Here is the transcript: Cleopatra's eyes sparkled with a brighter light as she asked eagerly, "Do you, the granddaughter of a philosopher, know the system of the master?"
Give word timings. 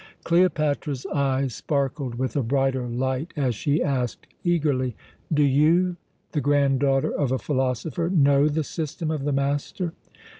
Cleopatra's 0.23 1.05
eyes 1.13 1.53
sparkled 1.53 2.15
with 2.15 2.35
a 2.35 2.41
brighter 2.41 2.87
light 2.87 3.31
as 3.37 3.53
she 3.53 3.83
asked 3.83 4.25
eagerly, 4.43 4.95
"Do 5.31 5.43
you, 5.43 5.95
the 6.31 6.41
granddaughter 6.41 7.11
of 7.13 7.31
a 7.31 7.37
philosopher, 7.37 8.09
know 8.09 8.47
the 8.49 8.63
system 8.63 9.11
of 9.11 9.25
the 9.25 9.31
master?" 9.31 9.93